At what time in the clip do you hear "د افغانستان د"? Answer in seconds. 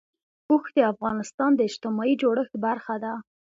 0.75-1.59